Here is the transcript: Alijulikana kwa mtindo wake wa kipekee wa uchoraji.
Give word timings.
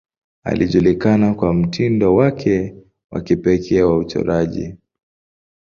Alijulikana 0.43 1.33
kwa 1.33 1.53
mtindo 1.53 2.15
wake 2.15 2.75
wa 3.11 3.21
kipekee 3.21 3.81
wa 3.81 3.97
uchoraji. 3.97 4.75